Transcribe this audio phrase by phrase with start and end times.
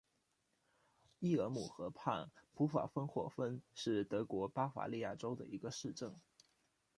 [1.19, 6.15] 伊尔姆河畔普法芬霍芬是德国巴伐利亚州的一个市镇。